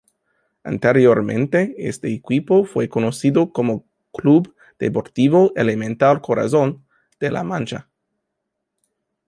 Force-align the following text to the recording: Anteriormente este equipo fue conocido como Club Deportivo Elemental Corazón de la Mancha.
Anteriormente 0.63 1.75
este 1.77 2.11
equipo 2.11 2.65
fue 2.65 2.89
conocido 2.89 3.53
como 3.53 3.85
Club 4.11 4.55
Deportivo 4.79 5.51
Elemental 5.55 6.21
Corazón 6.21 6.83
de 7.19 7.29
la 7.29 7.43
Mancha. 7.43 7.87